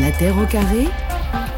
[0.00, 0.86] La Terre au carré,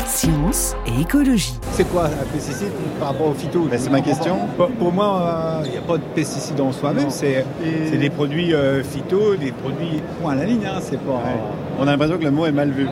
[0.07, 1.59] science et écologie.
[1.73, 3.67] C'est quoi un pesticide par rapport au phyto?
[3.71, 4.37] Ben, c'est ma question.
[4.57, 7.11] Pour, pour moi, il n'y a pas de pesticides en soi-même.
[7.11, 7.45] C'est
[7.91, 10.65] c'est des produits euh, phyto, des produits point à la ligne.
[10.67, 11.21] hein, c'est pas.
[11.79, 12.87] On a l'impression que le mot est mal vu.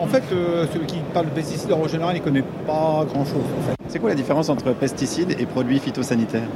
[0.00, 3.44] En fait, euh, celui qui parle de pesticides en général, il ne connaît pas grand-chose.
[3.58, 3.76] En fait.
[3.88, 6.48] C'est quoi la différence entre pesticides et produits phytosanitaires?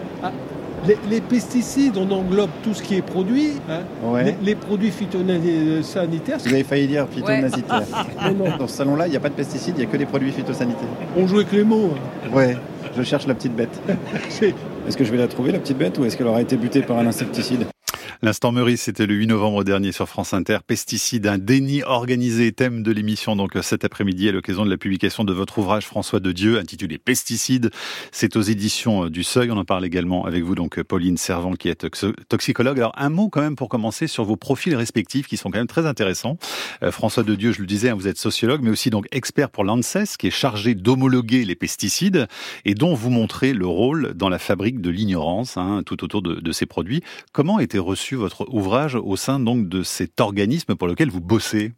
[0.87, 3.53] Les, les pesticides, on englobe tout ce qui est produit.
[3.69, 3.81] hein.
[4.05, 4.25] Ouais.
[4.25, 7.83] Les, les produits phytosanitaires, Vous avez failli dire phytonasitaire.
[8.59, 10.31] Dans ce salon-là, il n'y a pas de pesticides, il n'y a que des produits
[10.33, 10.89] phytosanitaires.
[11.17, 11.91] on joue avec les mots.
[11.95, 12.31] hein.
[12.35, 12.57] Ouais,
[12.97, 13.81] je cherche la petite bête.
[14.89, 16.83] Est-ce que je vais la trouver, la petite bête, ou est-ce qu'elle aura été butée
[16.83, 17.65] par un insecticide?
[18.23, 20.59] L'instant Meurice, c'était le 8 novembre dernier sur France Inter.
[20.67, 25.23] Pesticides, un déni organisé, thème de l'émission donc cet après-midi à l'occasion de la publication
[25.23, 27.71] de votre ouvrage François de Dieu intitulé Pesticides.
[28.13, 29.51] C'est aux éditions du Seuil.
[29.51, 31.87] On en parle également avec vous donc Pauline Servant qui est
[32.29, 32.79] toxicologue.
[32.79, 35.67] Alors un mot quand même pour commencer sur vos profils respectifs qui sont quand même
[35.67, 36.39] très intéressants.
[36.83, 39.51] Euh, François de Dieu, je le disais, hein, vous êtes sociologue mais aussi donc expert
[39.51, 42.29] pour l'ANSES qui est chargé d'homologuer les pesticides
[42.65, 46.53] et dont vous montrez le rôle dans la fabrique de l'ignorance hein, tout autour de,
[46.53, 47.03] ces produits.
[47.33, 51.21] Comment a été reçu votre ouvrage au sein donc de cet organisme pour lequel vous
[51.21, 51.73] bossez?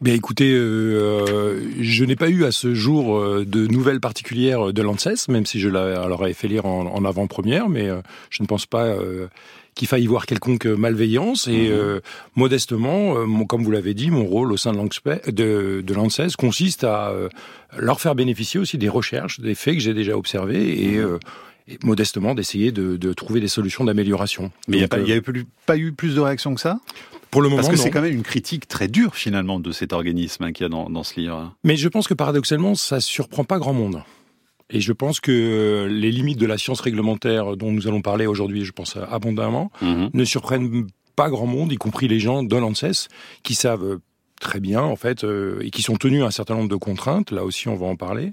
[0.00, 4.80] Bien écoutez, euh, je n'ai pas eu à ce jour euh, de nouvelles particulières de
[4.82, 8.42] l'ANSES, même si je la- leur ai fait lire en, en avant-première, mais euh, je
[8.42, 9.26] ne pense pas euh,
[9.74, 11.48] qu'il faille y voir quelconque malveillance.
[11.48, 12.00] Et euh,
[12.36, 16.36] modestement, euh, mon- comme vous l'avez dit, mon rôle au sein de de, de l'ANSES
[16.38, 17.28] consiste à euh,
[17.76, 20.92] leur faire bénéficier aussi des recherches, des faits que j'ai déjà observés.
[20.92, 21.18] Et, euh,
[21.68, 24.50] et modestement d'essayer de, de trouver des solutions d'amélioration.
[24.68, 26.54] Mais il n'y a, pas- euh, il y a plus- pas eu plus de réactions
[26.54, 26.80] que ça?
[27.30, 29.92] Pour le moment, Parce que c'est quand même une critique très dure finalement de cet
[29.92, 31.54] organisme hein, qu'il y a dans, dans ce livre.
[31.62, 34.02] Mais je pense que paradoxalement, ça surprend pas grand monde.
[34.68, 38.64] Et je pense que les limites de la science réglementaire dont nous allons parler aujourd'hui,
[38.64, 43.08] je pense abondamment, ne surprennent pas grand monde, y compris les gens de l'ANSES,
[43.42, 43.98] qui savent euh,
[44.40, 47.30] très bien, en fait, euh, et qui sont tenus à un certain nombre de contraintes,
[47.32, 48.32] là aussi on va en parler,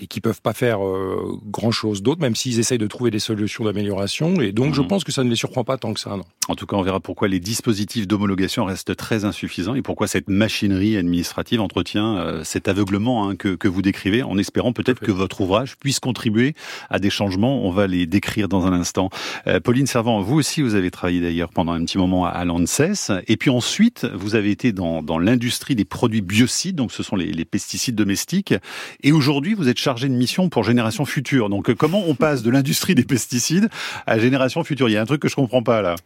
[0.00, 3.64] et qui peuvent pas faire euh, grand-chose d'autre, même s'ils essayent de trouver des solutions
[3.64, 4.40] d'amélioration.
[4.40, 4.88] Et donc je Mhm.
[4.88, 6.24] pense que ça ne les surprend pas tant que ça, non.
[6.48, 10.28] En tout cas, on verra pourquoi les dispositifs d'homologation restent très insuffisants et pourquoi cette
[10.28, 15.12] machinerie administrative entretient euh, cet aveuglement hein, que, que vous décrivez, en espérant peut-être que
[15.12, 16.54] votre ouvrage puisse contribuer
[16.90, 17.64] à des changements.
[17.64, 19.10] On va les décrire dans un instant.
[19.46, 22.44] Euh, Pauline Servant, vous aussi, vous avez travaillé d'ailleurs pendant un petit moment à, à
[22.44, 23.12] l'ANSES.
[23.28, 27.14] Et puis ensuite, vous avez été dans, dans l'industrie des produits biocides, donc ce sont
[27.16, 28.54] les, les pesticides domestiques.
[29.02, 31.50] Et aujourd'hui, vous êtes chargé de mission pour Génération Future.
[31.50, 33.68] Donc euh, comment on passe de l'industrie des pesticides
[34.06, 34.88] à Génération Future?
[34.88, 35.96] Il y a un truc que je comprends pas là.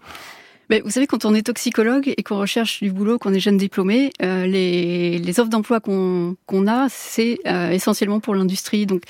[0.69, 3.57] Mais vous savez, quand on est toxicologue et qu'on recherche du boulot, qu'on est jeune
[3.57, 8.85] diplômé, euh, les, offres d'emploi qu'on a, c'est euh, essentiellement pour l'industrie.
[8.85, 9.03] Donc,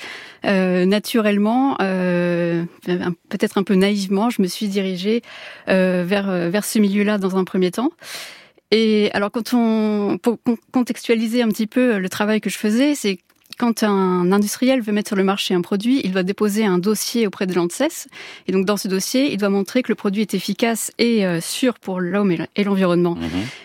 [0.43, 5.23] naturellement, peut-être un peu naïvement, je me suis dirigée
[5.65, 7.89] vers, vers ce milieu-là dans un premier temps.
[8.69, 12.95] Et alors, quand on, pour con- contextualiser un petit peu le travail que je faisais,
[12.95, 13.17] c'est
[13.57, 17.25] quand un industriel veut mettre sur le marché un produit, il doit déposer un dossier
[17.27, 18.07] auprès de l'ANSES.
[18.47, 21.41] Et donc, dans ce dossier, il doit montrer que le produit est efficace et euh,
[21.41, 23.17] sûr pour l'homme et l'environnement.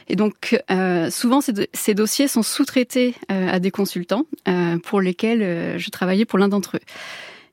[0.08, 4.78] Et donc, euh, souvent, ces, do- ces dossiers sont sous-traités euh, à des consultants euh,
[4.78, 6.80] pour lesquels je travaillais pour l'un d'entre eux.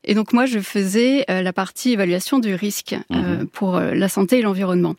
[0.05, 4.41] Et donc, moi, je faisais la partie évaluation du risque euh, pour la santé et
[4.41, 4.95] l'environnement.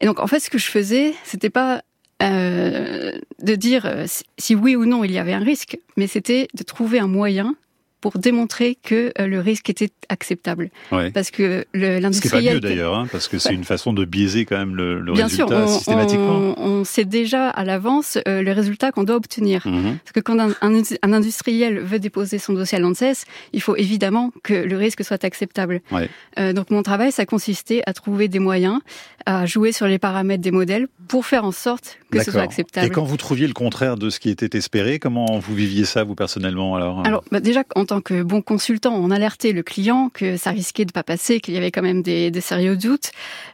[0.00, 1.82] Et donc, en fait, ce que je faisais, c'était pas
[2.24, 3.12] euh,
[3.42, 6.48] de dire euh, si- si oui ou non il y avait un risque, mais c'était
[6.54, 7.54] de trouver un moyen
[8.04, 10.68] pour démontrer que euh, le risque était acceptable.
[10.92, 11.10] Ouais.
[11.10, 13.54] Parce que le- Ce qui n'est pas mieux d'ailleurs, hein, parce que c'est Ouais.
[13.54, 16.54] une façon de biaiser quand même le, le Bien résultat sûr, on, systématiquement.
[16.58, 19.66] on, on sait déjà à l'avance euh, le résultat qu'on doit obtenir.
[19.66, 19.96] Mhm.
[20.04, 23.74] Parce que quand un, un- un industriel veut déposer son dossier à l'ANSES, il faut
[23.76, 25.80] évidemment que le risque soit acceptable.
[25.90, 26.10] Ouais.
[26.38, 28.80] Euh, donc mon travail, ça consistait à trouver des moyens,
[29.24, 32.86] à jouer sur les paramètres des modèles pour faire en sorte que ce soit acceptable.
[32.86, 36.04] Et quand vous trouviez le contraire de ce qui était espéré, comment vous viviez ça
[36.04, 40.10] vous personnellement alors Alors bah déjà, en tant que bon consultant, on alertait le client
[40.12, 43.10] que ça risquait de pas passer, qu'il y avait quand même des, des sérieux doutes.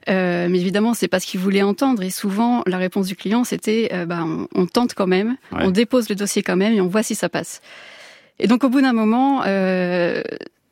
[0.09, 2.03] Euh, mais évidemment, c'est pas ce qu'il voulait entendre.
[2.03, 5.61] Et souvent, la réponse du client, c'était euh, bah, on, on tente quand même, Ouais.
[5.65, 7.61] on dépose le dossier quand même et on voit si ça passe.
[8.39, 10.23] Et donc, au bout d'un moment, euh,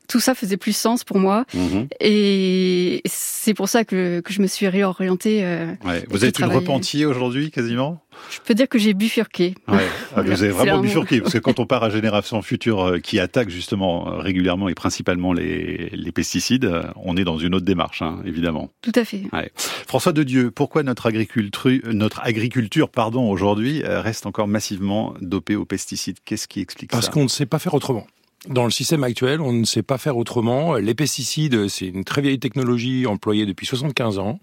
[0.08, 1.44] tout ça faisait plus sens pour moi.
[1.54, 1.86] Mhm.
[2.00, 5.44] Et c'est pour ça que, que je me suis réorientée.
[5.44, 6.04] euh, Ouais.
[6.08, 8.00] Vous êtes une repentie aujourd'hui quasiment?
[8.32, 9.54] Je peux dire que j'ai bifurqué.
[9.68, 9.86] Ouais.
[10.16, 13.20] Ah, vous avez vraiment bifurqué, parce que quand on part à Génération Future euh, qui
[13.20, 18.02] attaque justement euh, régulièrement et principalement les, les pesticides, on est dans une autre démarche,
[18.02, 18.70] hein, évidemment.
[18.82, 19.22] Tout à fait.
[19.32, 19.52] Ouais.
[19.86, 25.64] François de Dieu, pourquoi notre agriculture, notre agriculture pardon, aujourd'hui reste encore massivement dopée aux
[25.64, 26.16] pesticides?
[26.24, 27.12] Qu'est-ce qui explique Parce ça?
[27.12, 28.06] qu'on ne sait pas faire autrement.
[28.46, 30.76] Dans le système actuel, on ne sait pas faire autrement.
[30.76, 34.38] Les pesticides, c'est une très vieille technologie employée depuis 75 ans.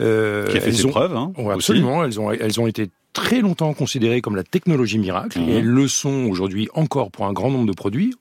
[0.00, 1.54] Euh, Qui a fait ses ont- preuves, hein, Ouais, aussi.
[1.54, 2.04] absolument.
[2.04, 5.88] Elles ont, elles ont été très longtemps considérées comme la technologie miracle, et elles le
[5.88, 8.14] sont aujourd'hui encore pour un grand nombre de produits,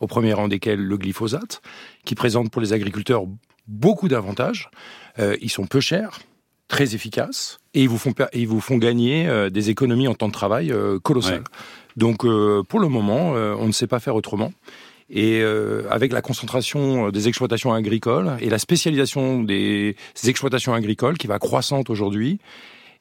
[0.00, 1.62] au premier rang desquels le glyphosate,
[2.04, 3.24] qui présente pour les agriculteurs
[3.66, 4.70] beaucoup d'avantages.
[5.18, 6.20] Euh, ils sont peu chers,
[6.68, 10.28] très efficaces, et ils vous font, ils vous font gagner euh, des économies en temps
[10.28, 11.42] de travail euh, colossales.
[11.96, 12.18] Donc
[12.68, 14.52] pour le moment, on ne sait pas faire autrement.
[15.08, 15.42] Et
[15.90, 19.96] avec la concentration des exploitations agricoles et la spécialisation des
[20.26, 22.38] exploitations agricoles qui va croissante aujourd'hui,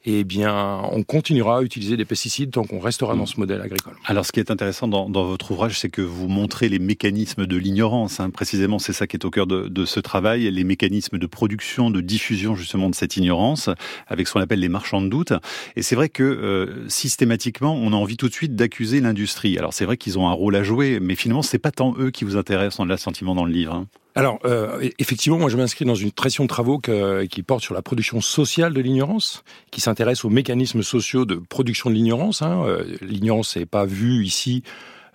[0.06, 3.96] eh bien, on continuera à utiliser des pesticides tant qu'on restera dans ce modèle agricole.
[4.06, 7.58] Alors, ce qui est intéressant dans, votre ouvrage, c'est que vous montrez les mécanismes de
[7.58, 8.20] l'ignorance.
[8.20, 8.30] Hein.
[8.30, 12.02] Précisément, c'est ça qui est au cœur de, ce travail, les mécanismes de production, de
[12.02, 13.70] diffusion justement de cette ignorance,
[14.08, 15.34] avec ce qu'on appelle les marchands de doute.
[15.76, 19.58] Et c'est vrai que euh, systématiquement, on a envie tout de suite d'accuser l'industrie.
[19.58, 22.12] Alors, c'est vrai qu'ils ont un rôle à jouer, mais finalement, c'est pas tant eux
[22.12, 23.74] qui vous intéressent, on a l'assentiment dans le livre.
[23.74, 23.88] Hein.
[24.18, 27.82] Alors, euh, effectivement, moi je m'inscris dans une pression de travaux qui porte sur la
[27.82, 32.42] production sociale de l'ignorance, qui s'intéresse aux mécanismes sociaux de production de l'ignorance.
[32.42, 32.64] Hein.
[32.66, 34.64] Euh, l'ignorance n'est pas vue ici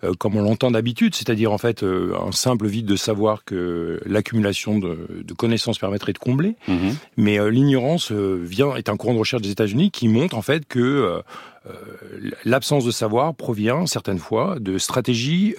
[0.05, 4.00] euh, comme on l'entend d'habitude, c'est-à-dire en fait euh, un simple vide de savoir que
[4.05, 6.56] l'accumulation de, de, connaissances permettrait de combler.
[6.69, 6.96] Mhm.
[7.17, 11.23] Mais l'ignorance vient est un courant de recherche des États-Unis qui montre en fait que
[12.44, 15.54] l'absence de savoir provient certaines fois de stratégies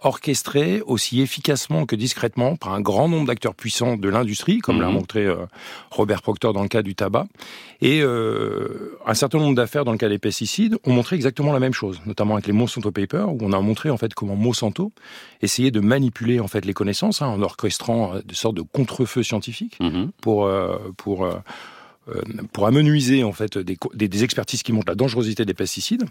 [0.00, 4.88] orchestrées aussi efficacement que discrètement par un grand nombre d'acteurs puissants de l'industrie, comme l'a
[4.88, 4.94] mhm.
[4.94, 5.26] montré
[5.90, 7.26] Robert Proctor dans le cas du tabac.
[7.80, 11.74] Et un certain nombre d'affaires dans le cas des pesticides ont montré exactement la même
[11.74, 14.92] chose, notamment avec les Monsanto Papers, où on a montré en fait comment Monsanto
[15.42, 19.22] essayait de manipuler en fait les connaissances hein, en orchestrant euh, des sortes de contre-feux
[19.22, 20.10] scientifiques mhm.
[20.20, 21.34] pour euh, pour euh,
[22.52, 26.04] pour amenuiser en fait des, des, expertises qui montrent la dangerosité des pesticides.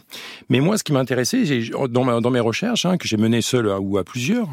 [0.49, 1.43] Mais moi, ce qui m'intéressait
[1.89, 4.49] dans, dans mes recherches, hein, que j'ai menées seul ou à plusieurs,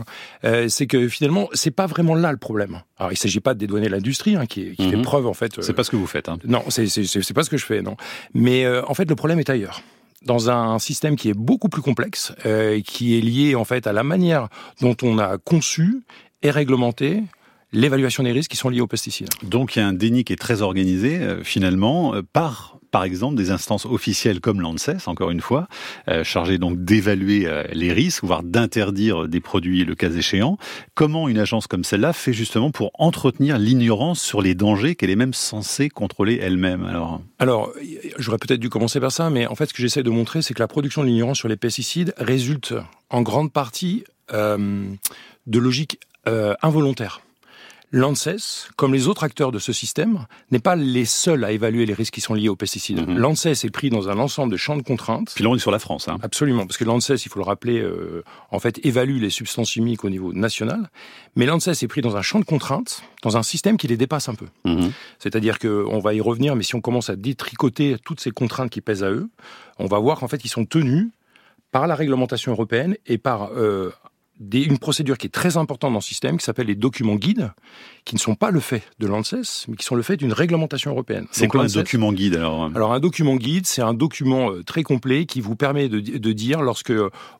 [0.68, 2.82] c'est que finalement, c'est pas vraiment là le problème.
[2.98, 5.02] Alors, il s'agit pas de dédouaner l'industrie, hein, qui, qui fait mhm.
[5.02, 5.60] preuve en fait.
[5.62, 6.28] c'est pas ce que vous faites.
[6.28, 6.38] Hein.
[6.44, 7.96] Non, c'est pas ce que je fais, non.
[8.34, 9.82] Mais en fait, le problème est ailleurs
[10.22, 13.92] dans un système qui est beaucoup plus complexe, euh, qui est lié en fait à
[13.92, 14.48] la manière
[14.80, 16.02] dont on a conçu
[16.42, 17.22] et réglementé
[17.72, 19.28] l'évaluation des risques qui sont liés aux pesticides.
[19.42, 23.04] Donc il y a un déni qui est très organisé euh, finalement euh, par par
[23.04, 25.68] exemple des instances officielles comme l'ANSES, encore une fois,
[26.08, 30.58] euh, chargées donc d'évaluer euh, les risques, voire d'interdire des produits le cas échéant.
[30.94, 35.16] Comment une agence comme celle-là fait justement pour entretenir l'ignorance sur les dangers qu'elle est
[35.16, 37.72] même censée contrôler elle-même Alors, alors
[38.18, 40.54] j'aurais peut-être dû commencer par ça, mais en fait ce que j'essaie de montrer, c'est
[40.54, 42.74] que la production de l'ignorance sur les pesticides résulte
[43.10, 44.84] en grande partie euh,
[45.46, 47.20] de logique euh, involontaire.
[47.92, 51.94] L'ANSES, comme les autres acteurs de ce système, n'est pas les seuls à évaluer les
[51.94, 53.08] risques qui sont liés aux pesticides.
[53.08, 53.18] Mhm.
[53.18, 55.32] L'ANSES est pris dans un ensemble de champs de contraintes.
[55.34, 56.06] Puis là, on est sur la France.
[56.06, 56.18] Hein.
[56.22, 58.22] Absolument, parce que l'ANSES, il faut le rappeler, euh,
[58.52, 60.88] en fait, évalue les substances chimiques au niveau national.
[61.34, 64.28] Mais l'ANSES est pris dans un champ de contraintes, dans un système qui les dépasse
[64.28, 64.46] un peu.
[64.64, 64.92] Mhm.
[65.18, 68.80] C'est-à-dire qu'on va y revenir, mais si on commence à détricoter toutes ces contraintes qui
[68.80, 69.28] pèsent à eux,
[69.78, 71.08] on va voir qu'en fait, ils sont tenus
[71.72, 73.92] par la réglementation européenne et par euh,
[74.52, 77.52] une procédure qui est très importante dans le système, qui s'appelle les documents guides,
[78.04, 80.90] qui ne sont pas le fait de l'ANSES, mais qui sont le fait d'une réglementation
[80.90, 81.26] européenne.
[81.30, 84.82] C'est quoi un document guide alors Alors un document guide, c'est un document euh, très
[84.82, 86.92] complet qui vous permet de, de, dire lorsque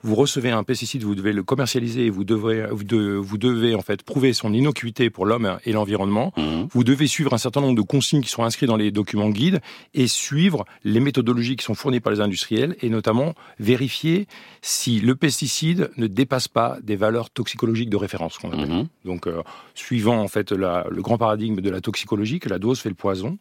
[0.02, 2.84] vous recevez un pesticide, vous devez le commercialiser, et vous devez, vous,
[3.22, 6.32] vous devez en fait prouver son innocuité pour l'homme et l'environnement.
[6.36, 6.66] Mmh.
[6.70, 9.60] Vous devez suivre un certain nombre de consignes qui sont inscrites dans les documents guides
[9.94, 14.26] et suivre les méthodologies qui sont fournies par les industriels et notamment vérifier
[14.62, 18.70] si le pesticide ne dépasse pas des valeurs toxicologiques de référence qu'on appelle.
[18.70, 18.86] Mhm.
[19.04, 19.42] Donc, euh,
[19.74, 23.38] suivant en fait le grand paradigme de la toxicologie, que la dose fait le poison.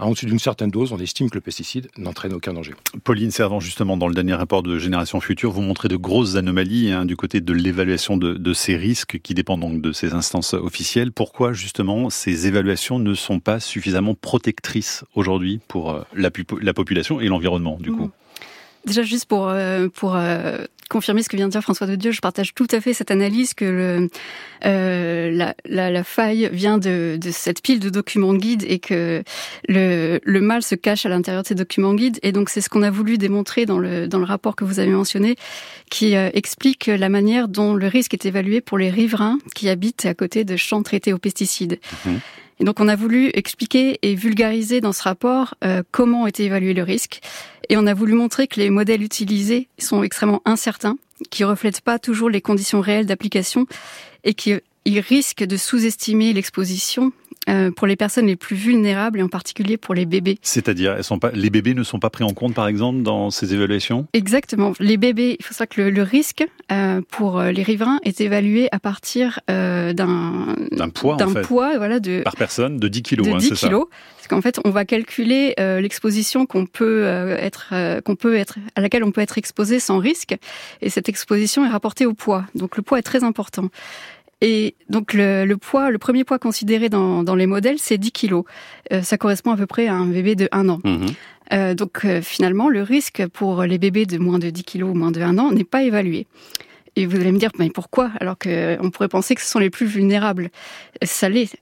[0.00, 2.72] En dessous d'une certaine dose, on estime que le pesticide n'entraîne aucun danger.
[3.04, 6.90] Pauline Servant, justement, dans le dernier rapport de Génération Future, vous montrez de grosses anomalies
[6.90, 11.12] hein, du côté de l'évaluation de, ces risques qui dépendent donc de ces instances officielles.
[11.12, 16.30] Pourquoi, justement, ces évaluations ne sont pas suffisamment protectrices aujourd'hui pour euh, la,
[16.62, 18.10] la, population et l'environnement, du coup?
[18.86, 22.10] Déjà, juste pour, euh, pour euh, confirmer ce que vient de dire François de Dieu,
[22.10, 24.08] je partage tout à fait cette analyse que le,
[24.66, 29.22] euh, la, la, la, faille vient de, de, cette pile de documents guides et que
[29.68, 32.18] le, le mal se cache à l'intérieur de ces documents guides.
[32.22, 34.80] Et donc, c'est ce qu'on a voulu démontrer dans le, dans le rapport que vous
[34.80, 35.36] avez mentionné,
[35.90, 40.14] qui explique la manière dont le risque est évalué pour les riverains qui habitent à
[40.14, 41.78] côté de champs traités aux pesticides.
[42.04, 42.16] Mmh.
[42.60, 46.82] Donc on a voulu expliquer et vulgariser dans ce rapport euh, comment était évalué le
[46.82, 47.20] risque.
[47.68, 50.98] Et on a voulu montrer que les modèles utilisés sont extrêmement incertains,
[51.30, 53.66] qui reflètent pas toujours les conditions réelles d'application
[54.24, 57.12] et qui risquent de sous-estimer l'exposition
[57.50, 60.38] euh, pour les personnes les plus vulnérables et en particulier pour les bébés.
[60.42, 63.30] C'est-à-dire, elles sont pas, les bébés ne sont pas pris en compte, par exemple, dans
[63.30, 64.06] ces évaluations?
[64.12, 64.72] Exactement.
[64.80, 68.78] Les bébés, il faut savoir que le, risque euh, pour les riverains est évalué à
[68.78, 71.42] partir d'un d'un poids, d'un en fait.
[71.42, 73.26] poids, voilà, de par personne de 10 kilos.
[73.26, 73.86] De hein, 10 c'est kilos.
[74.16, 77.04] Parce qu'en fait, on va calculer l'exposition qu'on peut
[77.38, 80.36] être, qu'on peut être, à laquelle on peut être exposé sans risque,
[80.80, 82.44] et cette exposition est rapportée au poids.
[82.54, 83.68] Donc le poids est très important.
[84.40, 88.44] Et donc le, poids, le premier poids considéré dans, dans les modèles, c'est 10 kilos.
[88.92, 90.80] Euh, ça correspond à peu près à un bébé de 1 an.
[90.84, 91.06] Mhm.
[91.52, 94.94] Euh, donc euh, finalement, le risque pour les bébés de moins de 10 kilos ou
[94.94, 96.26] moins de 1 an n'est pas évalué.
[96.96, 99.70] Et vous allez me dire, mais pourquoi Alors qu'on pourrait penser que ce sont les
[99.70, 100.50] plus vulnérables.
[101.02, 101.56] Ça l'est.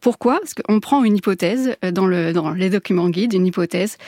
[0.00, 0.38] pourquoi?
[0.38, 3.98] Parce qu'on prend une hypothèse dans, le, dans les documents guides, une hypothèse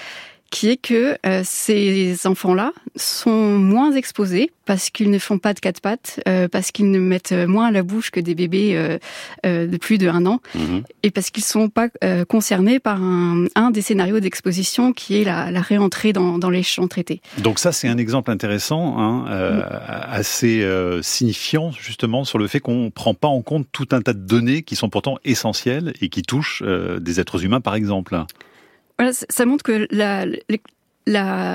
[0.51, 5.61] qui est que euh, ces enfants-là sont moins exposés parce qu'ils ne font pas de
[5.61, 8.99] quatre pattes, euh, parce qu'ils ne mettent moins à la bouche que des bébés
[9.47, 10.83] euh, de plus de un an, Mhm.
[11.03, 11.89] et parce qu'ils sont pas
[12.29, 16.63] concernés par un, un des scénarios d'exposition qui est la, la réentrée dans, dans les
[16.63, 17.21] champs traités.
[17.39, 19.25] Donc ça, c'est un exemple intéressant, hein,
[19.89, 20.67] assez
[21.03, 24.19] signifiant justement sur le fait qu'on ne prend pas en compte tout un tas de
[24.27, 28.23] données qui sont pourtant essentielles et qui touchent des êtres humains, par exemple.
[28.99, 30.27] Voilà, ça montre que la,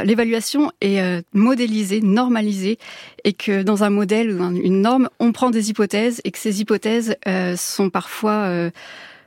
[0.04, 2.78] l'évaluation est euh, modélisée, normalisée,
[3.24, 6.62] et que dans un modèle ou une norme, on prend des hypothèses et que ces
[6.62, 8.72] hypothèses euh, sont parfois euh,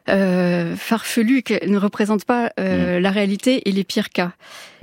[0.08, 4.32] euh, farfelues, qu'elles ne représentent pas euh, la réalité et les pires cas.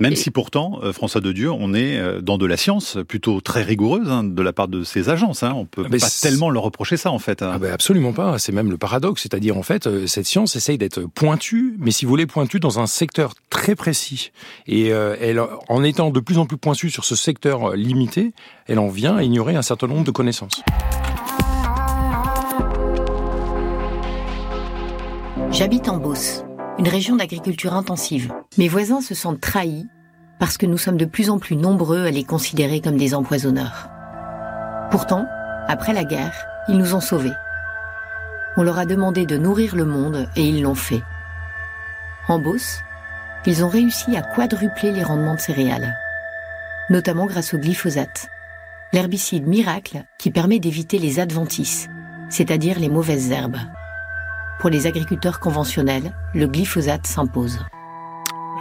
[0.00, 2.98] Même Et- si pourtant, euh, François de Dieu, on est euh, dans de la science
[3.06, 5.42] plutôt très rigoureuse hein, de la part de ces agences.
[5.42, 5.52] Hein.
[5.56, 7.42] On peut Ah, mais pas tellement leur reprocher ça en fait.
[7.42, 7.52] hein.
[7.54, 10.78] Ah ben absolument pas, c'est même le paradoxe, c'est-à-dire en fait euh, cette science essaye
[10.78, 14.32] d'être pointue, mais si vous voulez pointue dans un secteur très précis.
[14.66, 18.32] Et euh, elle, en étant de plus en plus pointue sur ce secteur limité,
[18.66, 20.62] elle en vient à ignorer un certain nombre de connaissances.
[25.54, 26.42] J'habite en Beauce,
[26.78, 28.32] une région d'agriculture intensive.
[28.58, 29.86] Mes voisins se sentent trahis
[30.40, 33.88] parce que nous sommes de plus en plus nombreux à les considérer comme des empoisonneurs.
[34.90, 35.24] Pourtant,
[35.68, 36.34] après la guerre,
[36.66, 37.30] ils nous ont sauvés.
[38.56, 41.02] On leur a demandé de nourrir le monde et ils l'ont fait.
[42.26, 42.80] En Beauce,
[43.46, 45.94] ils ont réussi à quadrupler les rendements de céréales,
[46.90, 48.26] notamment grâce au glyphosate,
[48.92, 51.88] l'herbicide miracle qui permet d'éviter les adventices,
[52.28, 53.60] c'est-à-dire les mauvaises herbes.
[54.64, 57.58] Pour les agriculteurs conventionnels, le glyphosate s'impose.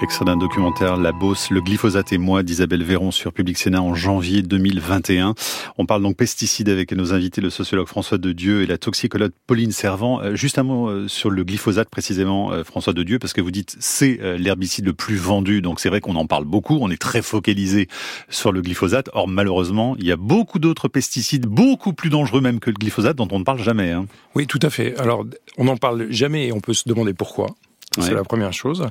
[0.02, 3.96] Extrait d'un documentaire La Beauce, le glyphosate et moi d'Isabelle Véron sur Public Sénat en
[3.96, 5.34] janvier 2021.
[5.78, 9.32] On parle donc pesticides avec nos invités, le sociologue François de Dieu et la toxicologue
[9.48, 10.22] Pauline Servant.
[10.22, 13.40] Euh, Juste un mot euh, sur le glyphosate précisément, euh, François de Dieu, parce que
[13.40, 16.90] vous dites c'est l'herbicide le plus vendu, donc c'est vrai qu'on en parle beaucoup, on
[16.90, 17.88] est très focalisé
[18.30, 19.10] sur le glyphosate.
[19.14, 23.16] Or malheureusement, il y a beaucoup d'autres pesticides, beaucoup plus dangereux même que le glyphosate,
[23.16, 23.92] dont on ne parle jamais.
[23.92, 24.08] Hein.
[24.36, 24.98] Oui, tout à fait.
[25.00, 25.26] Alors,
[25.58, 27.48] on n'en parle jamais et on peut se demander pourquoi.
[27.96, 28.14] C'est Ouais.
[28.16, 28.88] la première chose.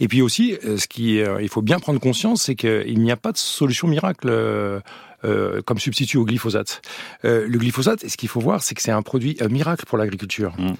[0.00, 3.12] Et puis aussi, euh, ce qui, euh, il faut bien prendre conscience, c'est qu'il n'y
[3.12, 4.80] a pas de solution miracle euh,
[5.24, 6.80] euh, comme substitut au glyphosate.
[7.24, 10.52] Euh, le glyphosate, ce qu'il faut voir, c'est que c'est un produit miracle pour l'agriculture.
[10.58, 10.74] Mm.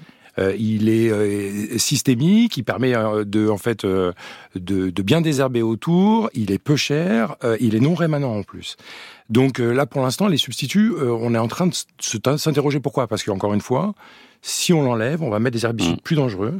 [0.59, 2.93] Il est systémique, il permet
[3.25, 4.13] de, en fait, de,
[4.53, 6.29] de bien désherber autour.
[6.35, 8.77] Il est peu cher, il est non rémanent en plus.
[9.31, 11.73] Donc là, pour l'instant, les substituts, on est en train de
[12.37, 13.07] s'interroger pourquoi.
[13.07, 13.95] Parce qu'encore une fois,
[14.43, 16.01] si on l'enlève, on va mettre des herbicides Mm.
[16.03, 16.59] plus dangereux.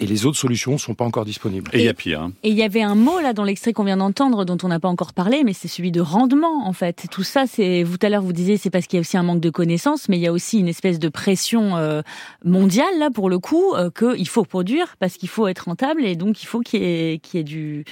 [0.00, 1.70] Et les autres solutions sont pas encore disponibles.
[1.74, 2.22] Et il y a pire.
[2.22, 2.32] hein.
[2.42, 4.80] Et il y avait un mot là dans l'extrait qu'on vient d'entendre dont on n'a
[4.80, 7.06] pas encore parlé, mais c'est celui de rendement en fait.
[7.10, 9.16] Tout ça, c'est vous tout à l'heure vous disiez c'est parce qu'il y a aussi
[9.18, 12.00] un manque de connaissances, mais il y a aussi une espèce de pression euh,
[12.44, 16.16] mondiale là pour le coup euh, qu'il faut produire parce qu'il faut être rentable et
[16.16, 17.84] donc il faut qu'il y ait, qu'il y ait du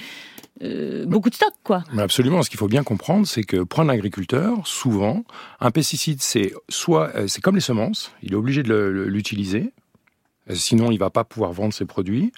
[0.63, 1.83] euh, beaucoup de stock quoi.
[1.93, 5.23] Mais absolument, ce qu'il faut bien comprendre, c'est que pour un agriculteur, souvent,
[5.59, 8.73] un pesticide, c'est soit, euh, c'est comme les semences, il est obligé de
[9.07, 9.71] l'utiliser,
[10.55, 12.31] sinon il va pas pouvoir vendre ses produits.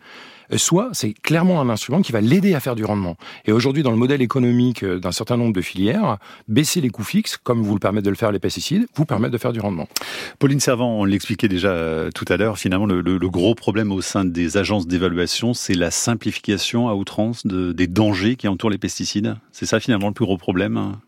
[0.52, 3.16] Euh, Soit c'est clairement un instrument qui va l'aider à faire du rendement.
[3.46, 6.18] Et aujourd'hui, dans le modèle économique euh, d'un certain nombre de filières,
[6.50, 9.32] baisser les coûts fixes, comme vous le permettent de le faire les pesticides, vous permettent
[9.32, 9.88] de faire du rendement.
[10.40, 14.26] Pauline Servant, on l'expliquait déjà euh, tout à l'heure, finalement le, gros problème au sein
[14.26, 19.38] des agences d'évaluation, c'est la simplification à outrance de- des dangers qui entourent les pesticides.
[19.54, 21.00] C'est ça finalement le plus gros problème hein?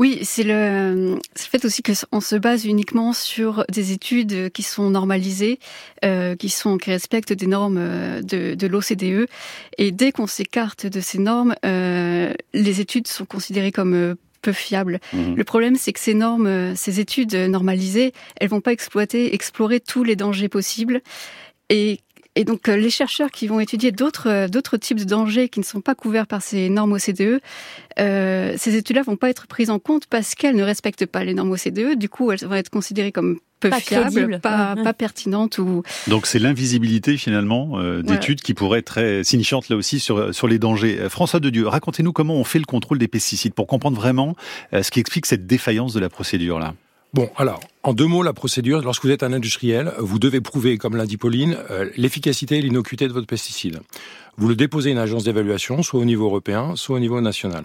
[0.00, 4.62] Oui, c'est le, c'est le fait aussi qu'on se base uniquement sur des études qui
[4.62, 5.58] sont normalisées,
[6.06, 9.28] euh, qui sont qui respectent des normes euh, de, de l'OCDE.
[9.76, 14.52] Et dès qu'on s'écarte de ces normes, euh, les études sont considérées comme euh, peu
[14.52, 15.00] fiables.
[15.12, 15.34] Mhm.
[15.36, 19.80] Le problème, c'est que ces normes, euh, ces études normalisées, elles vont pas exploiter, explorer
[19.80, 21.02] tous les dangers possibles.
[21.68, 22.00] Et
[22.40, 25.80] Et donc les chercheurs qui vont étudier d'autres d'autres types de dangers qui ne sont
[25.80, 27.40] pas couverts par ces normes OCDE,
[27.96, 31.52] ces études-là vont pas être prises en compte parce qu'elles ne respectent pas les normes
[31.52, 31.98] OCDE.
[31.98, 35.82] Du coup, elles vont être considérées comme peu pas fiable, pas, pas pertinente ou.
[36.08, 40.48] Donc c'est l'invisibilité finalement euh, d'études qui pourrait être très signifiante là aussi sur sur
[40.48, 40.98] les dangers.
[40.98, 44.34] Euh, François de Dieu, racontez-nous comment on fait le contrôle des pesticides pour comprendre vraiment
[44.72, 46.74] euh, ce qui explique cette défaillance de la procédure là.
[47.12, 50.78] Bon, alors, en deux mots, la procédure, lorsque vous êtes un industriel, vous devez prouver,
[50.78, 51.56] comme l'a dit Pauline,
[51.96, 53.80] l'efficacité et l'innocuité de votre pesticide.
[54.36, 57.64] Vous le déposez à une agence d'évaluation, soit au niveau européen, soit au niveau national.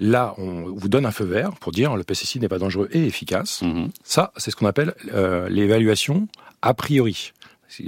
[0.00, 3.04] Là, on vous donne un feu vert pour dire le pesticide n'est pas dangereux et
[3.04, 3.60] efficace.
[3.60, 3.90] Mhm.
[4.02, 6.26] Ça, c'est ce qu'on appelle euh, l'évaluation
[6.62, 7.32] a priori,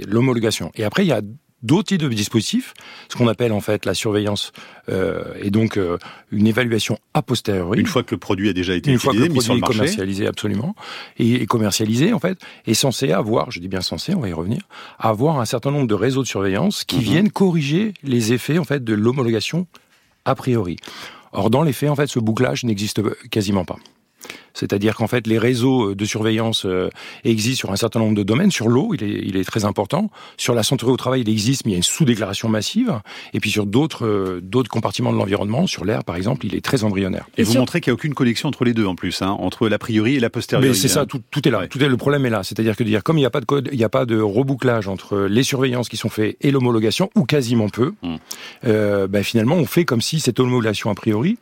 [0.07, 0.71] l'homologation.
[0.75, 1.21] Et après, il y a
[1.63, 2.73] d'autres types de dispositifs,
[3.09, 4.51] ce qu'on appelle en fait la surveillance
[4.89, 5.97] euh, et donc euh,
[6.31, 7.79] une évaluation a posteriori.
[7.79, 10.27] Une fois que le produit a déjà été une utilisé, fois que le produit commercialisé
[10.27, 10.75] absolument
[11.17, 14.61] et, commercialisé en fait est censé avoir, je dis bien censé, on va y revenir,
[14.99, 17.01] avoir un certain nombre de réseaux de surveillance qui mhm.
[17.01, 19.67] viennent corriger les effets en fait de l'homologation
[20.25, 20.77] a priori.
[21.33, 23.77] Or, dans les faits, en fait, ce bouclage n'existe quasiment pas.
[24.53, 26.89] C'est-à-dire qu'en fait, les réseaux de surveillance euh,
[27.23, 28.51] existent sur un certain nombre de domaines.
[28.51, 30.09] Sur l'eau, il est, il est, très important.
[30.37, 32.99] Sur la santé au travail, il existe, mais il y a une sous-déclaration massive.
[33.33, 36.63] Et puis sur d'autres euh, d'autres compartiments de l'environnement, sur l'air, par exemple, il est
[36.63, 37.27] très embryonnaire.
[37.37, 39.67] Et, vous montrez qu'il n'y a aucune connexion entre les deux, en plus, hein, entre
[39.67, 40.69] l'a priori et la postérieure.
[40.69, 41.67] Mais c'est ça, tout, tout, est là.
[41.67, 42.43] Tout est, le problème est là.
[42.43, 44.19] C'est-à-dire que dire, comme il n'y a pas de code, il n'y a pas de
[44.19, 47.93] rebouclage entre les surveillances qui sont faites et l'homologation, ou quasiment peu,
[48.65, 51.37] euh, ben, finalement, on fait comme si cette homologation a priori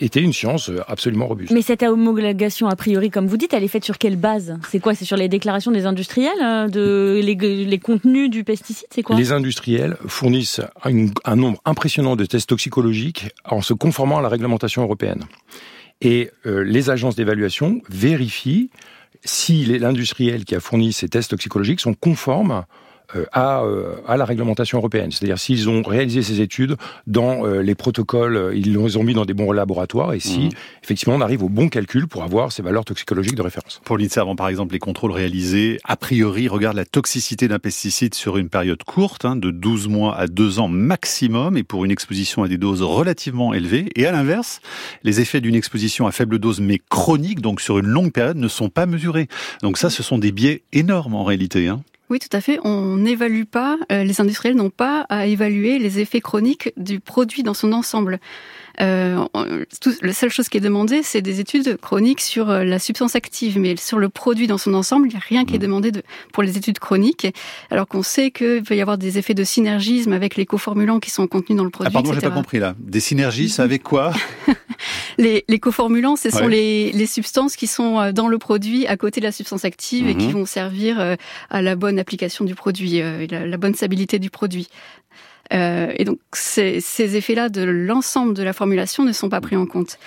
[0.00, 1.52] était une science euh, absolument robuste.
[1.52, 4.58] Mais cette homologation, a priori, comme vous dites, elle est faite sur quelle base?
[4.70, 4.94] C'est quoi?
[4.94, 9.16] C'est sur les déclarations des industriels, euh, de les, contenus du pesticide C'est quoi?
[9.16, 14.82] Les industriels fournissent un, nombre impressionnant de tests toxicologiques en se conformant à la réglementation
[14.82, 15.24] européenne.
[16.00, 18.70] Et euh, les agences d'évaluation vérifient
[19.24, 22.64] si l'industriel qui a fourni ces tests toxicologiques sont conformes
[23.32, 25.10] à, euh, à la réglementation européenne.
[25.10, 29.24] C'est-à-dire s'ils ont réalisé ces études dans euh, les protocoles, ils les ont mis dans
[29.24, 30.50] des bons laboratoires et si mhm.
[30.82, 33.80] effectivement on arrive au bon calcul pour avoir ces valeurs toxicologiques de référence.
[33.84, 38.36] Pour l'INSERV, par exemple, les contrôles réalisés, a priori, regardent la toxicité d'un pesticide sur
[38.36, 42.42] une période courte, hein, de 12 mois à 2 ans maximum, et pour une exposition
[42.42, 43.90] à des doses relativement élevées.
[43.96, 44.60] Et à l'inverse,
[45.02, 48.48] les effets d'une exposition à faible dose mais chronique, donc sur une longue période, ne
[48.48, 49.28] sont pas mesurés.
[49.62, 51.68] Donc ça, ce sont des biais énormes en réalité.
[51.68, 51.82] Hein.
[52.10, 52.58] Oui, tout à fait.
[52.64, 57.42] On n'évalue pas, euh, les industriels n'ont pas à évaluer les effets chroniques du produit
[57.42, 58.18] dans son ensemble.
[58.80, 59.24] Euh,
[60.02, 63.58] la seule chose qui est demandée, c'est des études chroniques sur euh, la substance active,
[63.58, 65.62] mais sur le produit dans son ensemble, il n'y a rien qui est mmh.
[65.62, 67.26] demandé de, pour les études chroniques,
[67.70, 71.10] alors qu'on sait qu'il peut y avoir des effets de synergisme avec les coformulants qui
[71.10, 71.90] sont contenus dans le produit.
[71.90, 72.74] Ah pardon, j'ai pas compris là.
[72.78, 74.12] Des synergies, ça avec quoi
[75.18, 78.96] les, les coformulants, ce sont les, les, substances qui sont euh, dans le produit à
[78.96, 80.32] côté de la substance active et qui mmh.
[80.32, 81.16] vont servir
[81.50, 83.00] à la bonne application du produit,
[83.30, 84.68] la, la bonne stabilité du produit.
[85.52, 89.56] Euh, et donc ces, ces effets-là de l'ensemble de la formulation ne sont pas pris
[89.56, 89.98] en compte.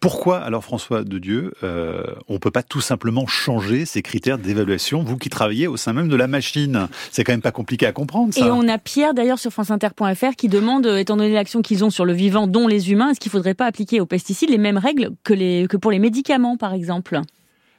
[0.00, 5.02] Pourquoi alors François de Dieu, euh, on peut pas tout simplement changer ces critères d'évaluation
[5.02, 7.92] Vous qui travaillez au sein même de la machine, c'est quand même pas compliqué à
[7.92, 8.34] comprendre.
[8.34, 8.46] Ça.
[8.46, 11.90] Et on a Pierre d'ailleurs sur franceinter.fr qui demande, euh, étant donné l'action qu'ils ont
[11.90, 14.78] sur le vivant, dont les humains, est-ce qu'il faudrait pas appliquer aux pesticides les mêmes
[14.78, 17.20] règles que, les, que pour les médicaments, par exemple?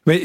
[0.06, 0.21] Mais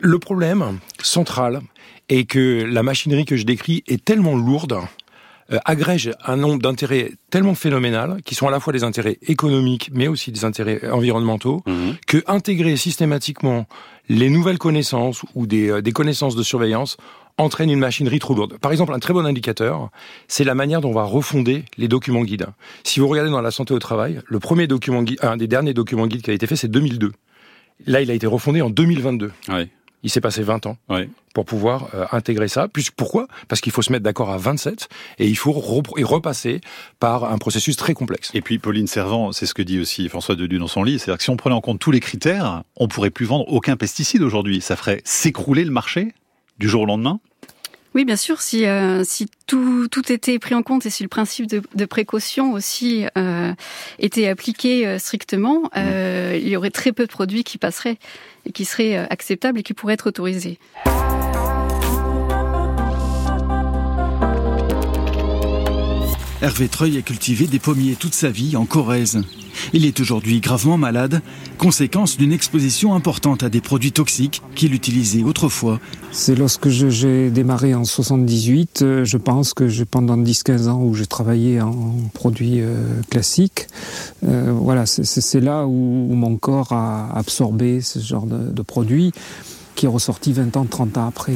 [0.00, 1.60] le problème central
[2.08, 4.78] est que la machinerie que je décris est tellement lourde
[5.52, 9.90] euh, agrège un nombre d'intérêts tellement phénoménal, qui sont à la fois des intérêts économiques,
[9.92, 11.96] mais aussi des intérêts environnementaux, mhm.
[12.06, 13.66] que intégrer systématiquement
[14.08, 16.96] les nouvelles connaissances ou des, euh, des connaissances de surveillance
[17.38, 18.58] entraîne une machinerie trop lourde.
[18.58, 19.90] Par exemple, un très bon indicateur,
[20.26, 22.46] c'est la manière dont on va refonder les documents guides.
[22.82, 25.74] Si vous regardez dans la santé au travail, le premier document guide, un des derniers
[25.74, 27.12] documents guides qui a été fait, c'est 2002.
[27.86, 29.30] Là, il a été refondé en 2022.
[29.48, 29.68] Ouais.
[30.02, 30.76] Il s'est passé 20 ans
[31.34, 32.68] pour pouvoir euh, intégrer ça.
[32.68, 33.26] Puis, pourquoi?
[33.48, 36.60] Parce qu'il faut se mettre d'accord à 27 et il faut repasser
[37.00, 38.30] par un processus très complexe.
[38.34, 41.18] Et puis Pauline Servant, c'est ce que dit aussi François Dedu dans son livre, c'est-à-dire
[41.18, 44.22] que si on prenait en compte tous les critères, on pourrait plus vendre aucun pesticide
[44.22, 44.60] aujourd'hui.
[44.60, 46.12] Ça ferait s'écrouler le marché
[46.58, 47.20] du jour au lendemain?
[47.94, 51.08] Oui, bien sûr, si, euh, si tout, tout était pris en compte et si le
[51.08, 53.52] principe de, de précaution aussi euh,
[53.98, 57.98] était appliqué euh, strictement, il y aurait très peu de produits qui passeraient
[58.52, 60.58] qui seraient acceptables et qui pourraient être autorisés.
[66.40, 69.22] Hervé Treuil a cultivé des pommiers toute sa vie en Corrèze.
[69.72, 71.20] Il est aujourd'hui gravement malade,
[71.58, 75.80] conséquence d'une exposition importante à des produits toxiques qu'il utilisait autrefois.
[76.12, 81.06] C'est lorsque j'ai démarré en 78, euh, je pense que pendant 10-15 ans où j'ai
[81.06, 83.66] travaillé en produits euh, classiques,
[84.24, 89.12] euh, voilà, c'est là où, mon corps a absorbé ce genre de, produits
[89.74, 91.34] qui est ressorti 20 ans, 30 ans après.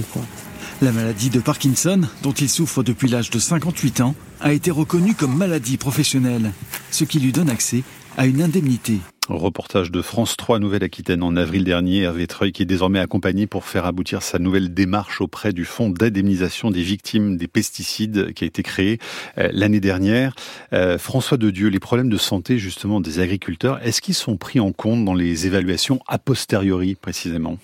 [0.82, 5.14] La maladie de Parkinson, dont il souffre depuis l'âge de 58 ans, a été reconnue
[5.14, 6.50] comme maladie professionnelle,
[6.90, 7.84] ce qui lui donne accès
[8.16, 8.98] à une indemnité.
[9.28, 12.00] Reportage de France 3 Nouvelle-Aquitaine en avril dernier.
[12.00, 15.88] Hervé Treuil qui est désormais accompagné pour faire aboutir sa nouvelle démarche auprès du Fonds
[15.88, 18.98] d'indemnisation des victimes des pesticides qui a été créé
[19.38, 20.34] euh, l'année dernière.
[20.72, 24.58] Euh, François de Dieu, les problèmes de santé justement des agriculteurs, est-ce qu'ils sont pris
[24.58, 27.56] en compte dans les évaluations a posteriori précisément?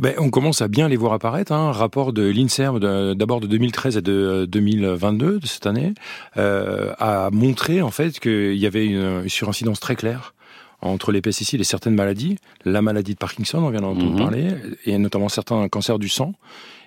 [0.00, 1.52] Ben, on commence à bien les voir apparaître.
[1.52, 1.72] Un hein.
[1.72, 2.78] rapport de l'INSERM
[3.14, 5.94] d'abord de 2013 et de 2022 de cette année
[6.36, 10.34] euh, a montré en fait qu'il y avait une surincidence très claire
[10.80, 12.36] entre les pesticides et certaines maladies.
[12.64, 14.18] La maladie de Parkinson, on vient d'entendre mhm.
[14.18, 14.48] parler,
[14.84, 16.34] et notamment certains cancers du sang.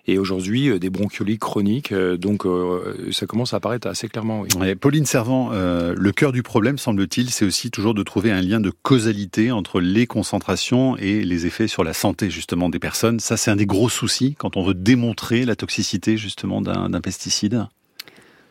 [0.09, 1.91] Et aujourd'hui, euh, des bronchiolites chroniques.
[1.91, 4.45] Euh, donc, euh, ça commence à apparaître assez clairement.
[4.59, 4.75] Oui.
[4.75, 8.69] Pauline Servant, le cœur du problème, semble-t-il, c'est aussi toujours de trouver un lien de
[8.69, 13.19] causalité entre les concentrations et les effets sur la santé, justement, des personnes.
[13.19, 17.67] Ça, c'est un des gros soucis quand on veut démontrer la toxicité, justement, d'un pesticide.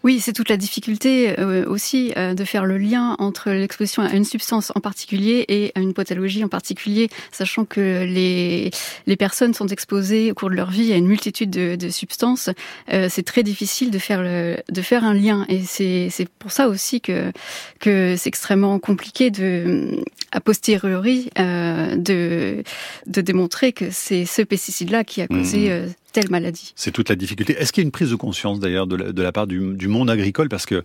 [0.07, 4.15] Oui, c'est toute la difficulté euh, aussi euh, de faire le lien entre l'exposition à
[4.15, 8.71] une substance en particulier et à une pathologie en particulier, sachant que les,
[9.09, 12.51] les personnes sont exposées au cours de leur vie à une multitude de, de substances.
[12.93, 16.69] Euh, c'est très difficile de faire, le, de faire un lien et c'est pour ça
[16.69, 17.33] aussi que,
[17.81, 22.63] que c'est extrêmement compliqué de, a posteriori de,
[23.07, 25.87] de démontrer que c'est ce pesticide-là qui a causé mmh
[26.31, 26.73] maladie.
[26.77, 27.57] C'est toute la difficulté.
[27.59, 30.49] Est-ce qu'il y a une prise de conscience d'ailleurs de, la part du, monde agricole?
[30.49, 30.83] Parce que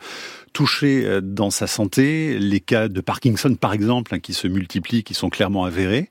[0.53, 5.03] touché euh, dans sa santé, les cas de Parkinson par exemple, hein, qui se multiplient,
[5.03, 6.09] qui sont clairement avérés,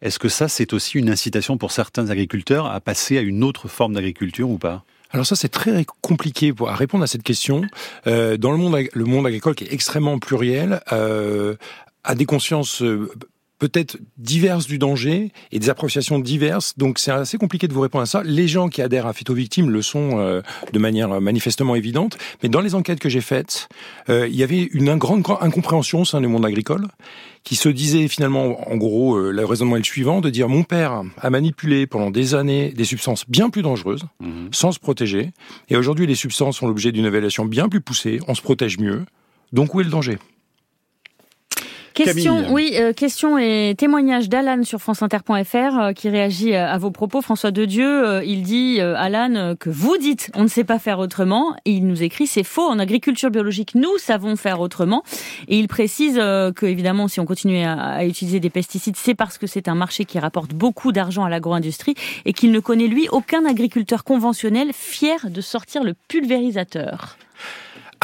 [0.00, 3.68] est-ce que ça c'est aussi une incitation pour certains agriculteurs à passer à une autre
[3.68, 4.84] forme d'agriculture ou pas?
[5.12, 7.62] Alors ça, c'est très compliqué pour à répondre à cette question.
[8.06, 11.54] Euh, dans le monde, le monde agricole qui est extrêmement pluriel, euh,
[12.04, 13.10] a des consciences euh,
[13.62, 16.76] peut-être diverses du danger et des appréciations diverses.
[16.78, 18.24] Donc c'est assez compliqué de vous répondre à ça.
[18.24, 22.18] Les gens qui adhèrent à Phytovictime le sont euh, de manière manifestement évidente.
[22.42, 23.68] Mais dans les enquêtes que j'ai faites,
[24.08, 26.88] euh, il y avait une grande, incompréhension au sein du monde agricole
[27.44, 30.64] qui se disait finalement, en gros, euh, le raisonnement est le suivant, de dire mon
[30.64, 34.48] père a manipulé pendant des années des substances bien plus dangereuses, mhm.
[34.50, 35.30] sans se protéger,
[35.68, 39.04] et aujourd'hui les substances sont l'objet d'une évaluation bien plus poussée, on se protège mieux,
[39.52, 40.18] donc où est le danger?
[41.94, 46.90] Question, oui, euh, question et témoignage d'Alan sur franceinter.fr euh, qui réagit euh, à vos
[46.90, 47.20] propos.
[47.20, 51.54] François de Dieu, il dit Alan que vous dites on ne sait pas faire autrement
[51.64, 52.66] et il nous écrit c'est faux.
[52.66, 55.02] En agriculture biologique, nous savons faire autrement
[55.48, 59.38] et il précise que évidemment si on continue à, à utiliser des pesticides, c'est parce
[59.38, 63.08] que c'est un marché qui rapporte beaucoup d'argent à l'agro-industrie et qu'il ne connaît lui
[63.10, 67.16] aucun agriculteur conventionnel fier de sortir le pulvérisateur.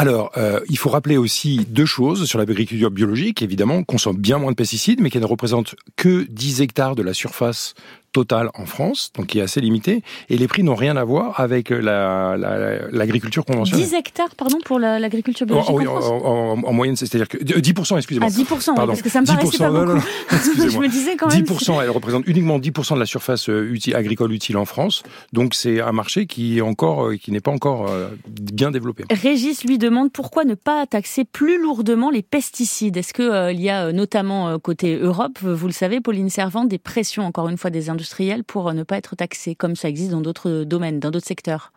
[0.01, 3.43] Alors, euh, il faut rappeler aussi deux choses sur l'agriculture biologique.
[3.43, 7.13] Évidemment, consomme bien moins de pesticides, mais qui ne représente que 10 hectares de la
[7.13, 7.75] surface
[8.13, 11.41] total en France, donc qui est assez limité, et les prix n'ont rien à voir
[11.41, 13.87] avec l'agriculture la, conventionnelle.
[13.87, 16.65] 10 hectares, pardon, pour l'agriculture biologique oh, en, France?
[16.65, 18.29] en, moyenne, c'est-à-dire que 10%, excusez-moi.
[18.31, 18.87] Ah, 10%, pardon.
[18.93, 20.01] parce que ça me paraissait pas beaucoup.
[20.69, 21.43] Je me disais quand même.
[21.43, 25.55] 10%, elle représente uniquement 10% de la surface euh, utile, agricole utile en France, donc
[25.55, 29.05] c'est un marché qui est encore, euh, qui n'est pas encore euh, bien développé.
[29.11, 32.97] Régis lui demande pourquoi ne pas taxer plus lourdement les pesticides?
[32.97, 37.25] Est-ce qu'il il y a notamment côté Europe, vous le savez, Pauline Servant, des pressions
[37.25, 40.63] encore une fois des industriels pour ne pas être taxés, comme ça existe dans d'autres
[40.65, 41.73] domaines, dans d'autres secteurs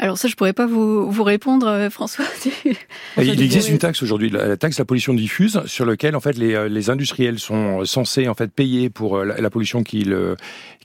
[0.00, 2.24] alors ça, je pourrais pas vous, vous répondre, euh, François.
[3.18, 6.54] Il existe une taxe aujourd'hui, la taxe la pollution diffuse, sur lequel en fait les,
[6.54, 10.16] euh, les industriels sont censés en fait payer pour euh, la, pollution qu'ils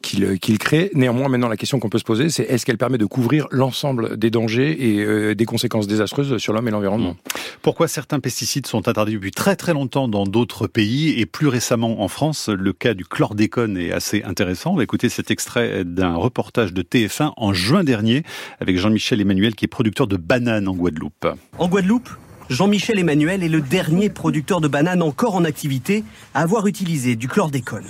[0.01, 0.91] qu'ils créent.
[0.93, 4.17] Néanmoins, maintenant, la question qu'on peut se poser, c'est est-ce qu'elle permet de couvrir l'ensemble
[4.17, 7.13] des dangers et des conséquences désastreuses sur l'homme et l'environnement?
[7.13, 7.39] Mmh.
[7.63, 12.03] Pourquoi certains pesticides sont interdits depuis très très longtemps dans d'autres pays et plus récemment
[12.03, 12.49] en France?
[12.49, 14.73] Le cas du chlordécone est assez intéressant.
[14.73, 18.21] On va écouter cet extrait d'un reportage de TF1 en juin dernier
[18.59, 21.27] avec Jean-Michel Jean-Michel Emmanuel qui est producteur de bananes en Guadeloupe.
[21.59, 22.09] En Guadeloupe,
[22.49, 27.27] Jean-Michel Emmanuel est le dernier producteur de bananes encore en activité à avoir utilisé du
[27.27, 27.85] chlordécone.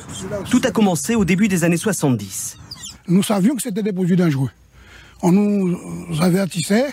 [0.50, 2.58] Tout a commencé au début des années 70.
[3.08, 4.50] Nous savions que c'était des produits dangereux.
[5.22, 5.80] On nous
[6.20, 6.88] avertissait,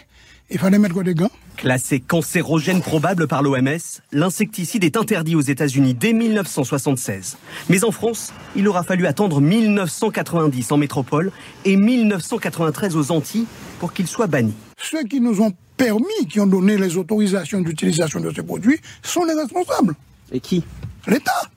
[0.52, 1.30] il fallait mettre des gants?
[1.56, 3.78] Classé cancérogène probable par l'OMS,
[4.12, 7.38] l'insecticide est interdit aux États-Unis dès 1976.
[7.70, 11.32] Mais en France, il aura fallu attendre 1990 en métropole
[11.64, 13.46] et 1993 aux Antilles
[13.80, 14.52] pour qu'il soit banni.
[14.76, 19.24] Ceux qui nous ont permis, qui ont donné les autorisations d'utilisation de ces produits, sont
[19.24, 19.94] les responsables.
[20.32, 20.62] Et qui?
[21.06, 21.50] L'État.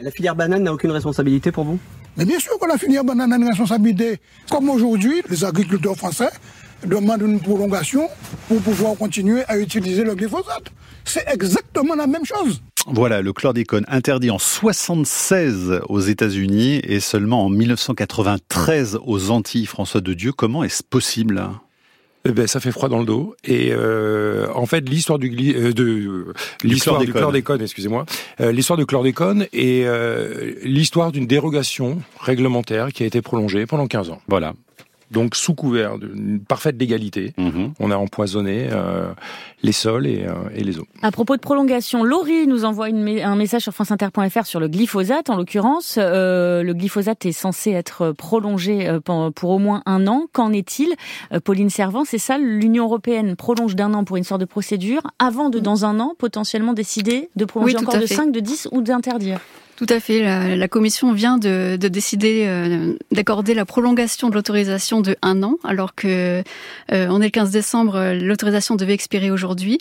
[0.00, 1.78] La filière banane n'a aucune responsabilité pour vous?
[2.16, 4.18] Mais bien sûr que la filière banane a une responsabilité.
[4.50, 6.30] Comme aujourd'hui, les agriculteurs français
[6.86, 8.08] demande une prolongation
[8.48, 10.70] pour pouvoir continuer à utiliser le glyphosate.
[11.04, 12.60] C'est exactement la même chose.
[12.86, 19.66] Voilà, le chlordécone interdit en 76 aux États-Unis et seulement en 1993 aux Antilles.
[19.66, 21.42] François de Dieu, comment est-ce possible?
[22.26, 23.34] Eh ben, ça fait froid dans le dos.
[23.44, 28.04] Et euh, en fait, l'histoire du euh, de l'histoire du chlordécone, excusez-moi,
[28.40, 29.86] euh, l'histoire du chlordécone est
[30.62, 34.20] l'histoire d'une dérogation réglementaire qui a été prolongée pendant 15 ans.
[34.28, 34.52] Voilà.
[35.10, 37.72] Donc sous couvert d'une parfaite légalité, mhm.
[37.80, 39.12] on a empoisonné euh,
[39.62, 40.86] les sols et, euh, et, les eaux.
[41.02, 45.28] À propos de prolongation, Laurie nous envoie une, un message sur franceinter.fr sur le glyphosate.
[45.28, 50.26] En l'occurrence, euh, le glyphosate est censé être prolongé pour, au moins un an.
[50.32, 50.94] Qu'en est-il?
[51.44, 55.50] Pauline Servant, c'est ça, l'Union européenne prolonge d'un an pour une sorte de procédure avant
[55.50, 59.40] de, dans un an, potentiellement décider de prolonger encore de 5, de 10 ou d'interdire?
[59.80, 60.22] Tout à fait.
[60.22, 65.42] La, la Commission vient de, de décider euh, d'accorder la prolongation de l'autorisation de un
[65.42, 66.42] an, alors que
[66.92, 69.78] euh, on est le 15 décembre, l'autorisation devait expirer aujourd'hui.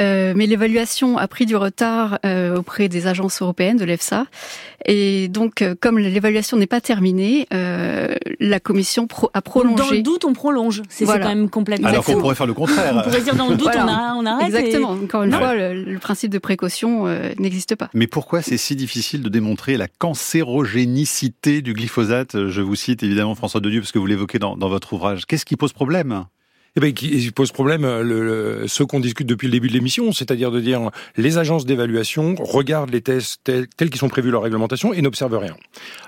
[0.00, 4.24] Euh, mais l'évaluation a pris du retard euh, auprès des agences européennes, de l'EFSA.
[4.86, 9.76] Et donc, comme l'évaluation n'est pas terminée, la Commission a prolongé.
[9.76, 10.82] Dans le doute, on prolonge.
[10.88, 11.88] C'est quand même complètement.
[11.88, 12.94] Alors qu'on pourrait faire le contraire.
[12.96, 14.46] on pourrait dire dans le doute, on, arrête.
[14.46, 14.92] Exactement.
[14.92, 17.06] Encore une fois, le, le, principe de précaution
[17.38, 17.90] n'existe pas.
[17.92, 19.41] Mais pourquoi c'est si difficile de démontrer
[19.76, 22.48] la cancérogénicité du glyphosate.
[22.48, 25.26] Je vous cite évidemment François Dieu parce que vous l'évoquez dans votre ouvrage.
[25.26, 26.26] Qu'est-ce qui pose problème?
[26.74, 30.12] Eh ben, qui pose problème euh, le, ce qu'on discute depuis le début de l'émission,
[30.12, 34.42] c'est-à-dire de dire les agences d'évaluation regardent les tests tels, tels qu'ils sont prévus leur
[34.42, 35.54] réglementation et n'observent rien.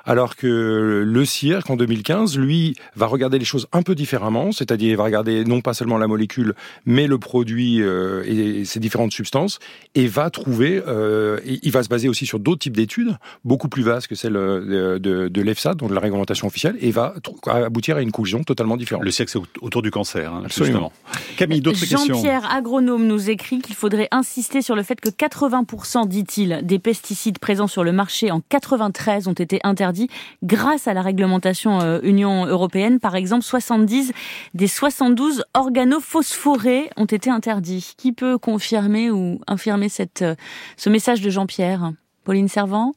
[0.07, 4.91] Alors que le CIRC en 2015, lui, va regarder les choses un peu différemment, c'est-à-dire
[4.91, 6.55] il va regarder non pas seulement la molécule,
[6.87, 9.59] mais le produit euh, et ses différentes substances,
[9.95, 13.83] et va trouver, euh, il va se baser aussi sur d'autres types d'études, beaucoup plus
[13.83, 17.15] vastes que celles de, de, de l'EFSA, donc de la réglementation officielle, et va
[17.47, 19.05] aboutir à une conclusion totalement différente.
[19.05, 20.33] Le CIRC, c'est autour du cancer.
[20.33, 20.45] Hein.
[20.61, 20.93] Absolument.
[21.37, 26.07] Camille, d'autres questions Jean-Pierre, agronome, nous écrit qu'il faudrait insister sur le fait que 80%,
[26.07, 30.09] dit-il, des pesticides présents sur le marché en 93 ont été interdits
[30.43, 33.01] grâce à la réglementation euh, Union européenne.
[33.01, 34.13] Par exemple, 70
[34.55, 37.95] des 72 organophosphorés ont été interdits.
[37.97, 40.35] Qui peut confirmer ou infirmer cette, euh,
[40.77, 41.93] ce message de Jean-Pierre?
[42.25, 42.95] Pauline Servant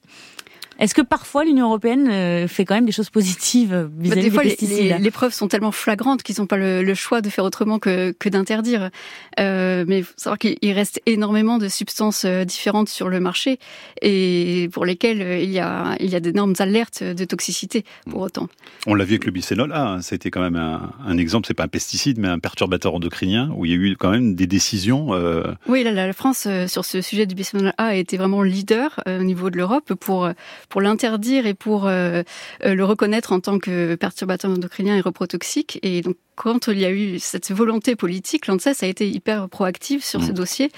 [0.79, 4.29] est-ce que parfois l'Union européenne euh, fait quand même des choses positives bah, vis-à-vis des,
[4.29, 7.43] des, fois, pesticides les, preuves sont tellement flagrantes qu'ils n'ont pas le, choix de faire
[7.43, 8.89] autrement que, que d'interdire.
[9.39, 13.59] Euh, mais il faut savoir qu'il reste énormément de substances euh, différentes sur le marché
[14.01, 18.21] et pour lesquelles euh, il y a, il y a d'énormes alertes de toxicité pour
[18.21, 18.47] autant.
[18.85, 20.01] On l'a vu avec le bisphénol A, hein.
[20.01, 23.65] c'était quand même un, un exemple, c'est pas un pesticide mais un perturbateur endocrinien où
[23.65, 25.13] il y a eu quand même des décisions.
[25.13, 25.43] Euh...
[25.67, 29.23] Oui, là, la France sur ce sujet du bisphénol A a été vraiment leader au
[29.23, 30.29] niveau de l'Europe pour
[30.69, 32.23] pour l'interdire et pour euh,
[32.65, 35.79] euh, le reconnaître en tant que perturbateur endocrinien et reprotoxique.
[35.83, 40.03] Et donc, quand il y a eu cette volonté politique, l'ANSES a été hyper proactive
[40.03, 40.35] sur ce mmh.
[40.35, 40.71] dossier.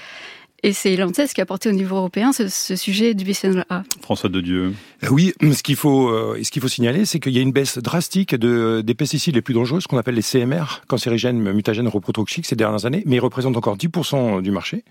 [0.62, 3.82] Et c'est l'ANSES qui a porté au niveau européen ce, ce sujet du bisphénol A.
[4.02, 4.74] François de Dieu.
[5.10, 8.34] Oui, ce qu'il faut, ce qu'il faut signaler, c'est qu'il y a une baisse drastique
[8.34, 12.56] de, des pesticides les plus dangereux, ce qu'on appelle les CMR, cancérigènes, mutagènes, reprotoxiques, ces
[12.56, 14.84] dernières années, mais ils représentent encore 10% du marché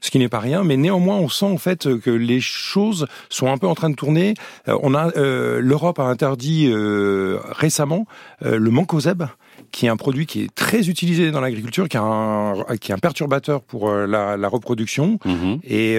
[0.00, 3.50] ce qui n'est pas rien, mais néanmoins on sent en fait que les choses sont
[3.50, 4.34] un peu en train de tourner.
[4.68, 8.06] Euh, on a euh, l'Europe a interdit euh, récemment
[8.40, 9.24] le mancozeb
[9.72, 12.94] qui est un produit qui est très utilisé dans l'agriculture, qui, est un, qui est
[12.94, 15.18] un perturbateur pour la, la reproduction.
[15.24, 15.58] Mhm.
[15.64, 15.98] Et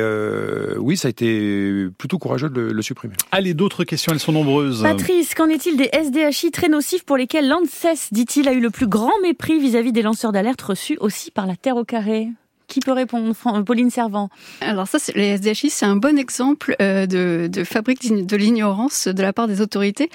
[0.77, 3.13] oui, ça a été plutôt courageux de le, supprimer.
[3.31, 4.81] Allez, d'autres questions, elles sont nombreuses.
[4.81, 8.87] Patrice, qu'en est-il des SDHI très nocifs pour lesquels l'ANSES, dit-il, a eu le plus
[8.87, 12.29] grand mépris vis-à-vis -vis des lanceurs d'alerte reçus aussi par la Terre au carré?
[12.69, 13.33] Qui peut répondre
[13.65, 14.29] Pauline Servant
[14.61, 19.21] Alors ça, les SDHI, c'est un bon exemple euh, de, de fabrique de l'ignorance de
[19.21, 20.09] la part des autorités.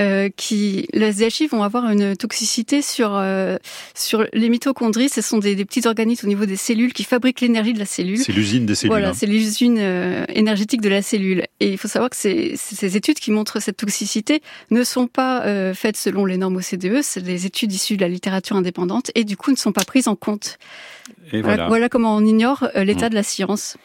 [0.00, 3.56] Euh, qui, les SDHI vont avoir une toxicité sur euh,
[3.94, 5.08] sur les mitochondries.
[5.08, 7.86] Ce sont des, des, petits organismes au niveau des cellules qui fabriquent l'énergie de la
[7.86, 8.18] cellule.
[8.18, 8.92] C'est l'usine des cellules.
[8.92, 9.14] Voilà, hein.
[9.14, 11.44] c'est l'usine euh, énergétique de la cellule.
[11.60, 15.44] Et il faut savoir que ces, ces études qui montrent cette toxicité ne sont pas
[15.44, 17.02] euh, faites selon les normes OCDE.
[17.02, 20.08] C'est des études issues de la littérature indépendante et du coup ne sont pas prises
[20.08, 20.58] en compte.
[21.32, 21.68] Et voilà.
[21.68, 23.10] voilà comment on ignore euh, l'état mmh.
[23.10, 23.76] de la science.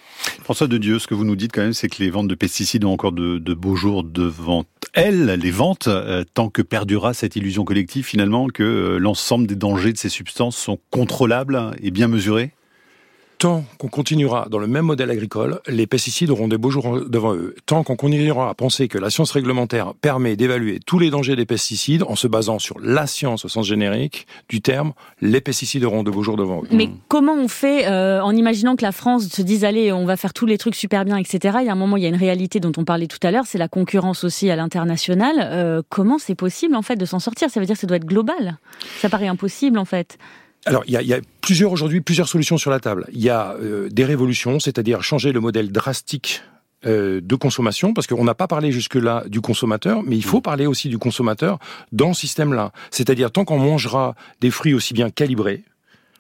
[0.44, 2.36] François de Dieu, ce que vous nous dites quand même, c'est que les ventes de
[2.36, 7.14] pesticides ont encore de, de beaux jours devant elles, les ventes, euh, tant que perdurera
[7.14, 11.92] cette illusion collective finalement que euh, l'ensemble des dangers de ces substances sont contrôlables et
[11.92, 12.52] bien mesurés?
[13.44, 17.36] Tant qu'on continuera dans le même modèle agricole, les pesticides auront des beaux jours devant
[17.36, 17.56] eux.
[17.66, 21.46] Tant qu'on continuera à penser que la science réglementaire permet d'évaluer tous les dangers des
[21.46, 26.04] pesticides en se basant sur la science au sens générique du terme, les pesticides auront
[26.04, 26.68] de beaux jours devant eux.
[26.72, 30.16] Mais comment on fait euh, en imaginant que la France se dise allez, on va
[30.16, 31.58] faire tous les trucs super bien, etc.
[31.60, 33.32] Il y a un moment, il y a une réalité dont on parlait tout à
[33.32, 35.36] l'heure, c'est la concurrence aussi à l'international.
[35.42, 37.50] Euh, comment c'est possible en fait de s'en sortir?
[37.50, 38.58] Ça veut dire que ça doit être global.
[39.00, 40.18] Ça paraît impossible en fait.
[40.66, 43.06] Alors, il y a, y a, plusieurs aujourd'hui, plusieurs solutions sur la table.
[43.12, 46.42] Il y a euh, des révolutions, c'est-à-dire changer le modèle drastique
[46.86, 50.44] euh, de consommation, parce qu'on n'a pas parlé jusque-là du consommateur, mais il faut mm.
[50.44, 51.60] parler aussi du consommateur
[51.92, 52.72] dans ce système-là.
[52.92, 55.64] C'est-à-dire, tant qu'on mangera des fruits aussi bien calibrés,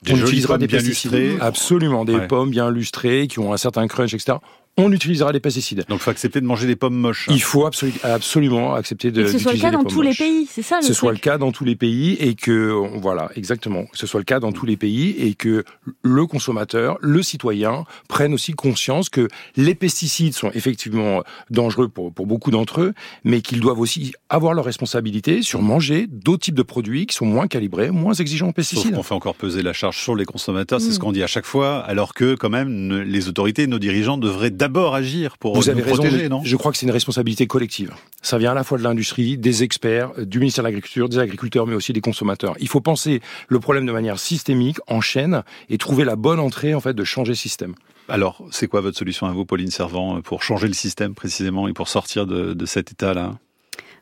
[0.09, 1.37] on utilisera des pesticides.
[1.39, 4.37] Absolument, des pommes bien lustrées, qui ont un certain crunch, etc
[4.77, 5.85] on utilisera des pesticides.
[5.87, 7.27] Donc il faut accepter de manger des pommes moches.
[7.29, 9.21] Il faut absolument accepter de.
[9.21, 10.79] Et que ce soit le cas dans tous les pays, c'est ça.
[10.79, 14.07] Que ce soit le cas dans tous les pays et que voilà exactement, que ce
[14.07, 15.63] soit le cas dans tous les pays et que
[16.01, 22.25] le consommateur, le citoyen prenne aussi conscience que les pesticides sont effectivement dangereux pour, pour
[22.25, 26.63] beaucoup d'entre eux, mais qu'ils doivent aussi avoir leur responsabilité sur manger d'autres types de
[26.63, 28.95] produits qui sont moins calibrés, moins exigeants en pesticides.
[28.97, 30.99] on fait encore peser la charge sur les consommateurs, c'est ce mm.
[30.99, 34.95] qu'on dit à chaque fois, alors que quand même les autorités, nos dirigeants devraient d'abord
[34.95, 36.41] agir pour Vous avez protéger, non?
[36.43, 37.91] Je crois que c'est une responsabilité collective.
[38.21, 41.67] Ça vient à la fois de l'industrie, des experts, du ministère de l'Agriculture, des agriculteurs,
[41.67, 42.55] mais aussi des consommateurs.
[42.61, 46.73] Il faut penser le problème de manière systémique, en chaîne, et trouver la bonne entrée
[46.73, 47.75] en fait de changer le système.
[48.07, 51.73] Alors, c'est quoi votre solution à vous, Pauline Servant, pour changer le système précisément et
[51.73, 53.33] pour sortir de, de cet état-là?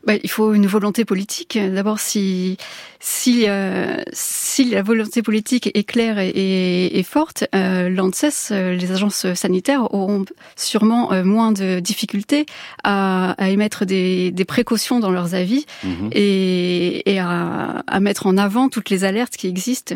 [0.06, 1.58] Bah, il faut une volonté politique.
[1.58, 2.58] D'abord, si
[3.00, 8.92] si euh, si la volonté politique est claire et, et, forte, euh, l'ANSES, euh, les
[8.92, 12.46] agences sanitaires auront sûrement euh, moins de difficultés
[12.84, 16.10] à, à émettre des, des, précautions dans leurs avis mhm.
[16.14, 19.96] et, et à, à, mettre en avant toutes les alertes qui existent.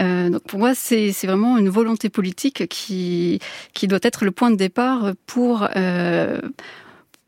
[0.00, 3.40] Euh, donc pour moi, c'est vraiment une volonté politique qui
[3.74, 6.40] qui doit être le point de départ pour euh,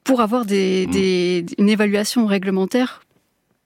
[0.04, 0.90] pour avoir des, mmh.
[0.90, 3.02] des, une évaluation réglementaire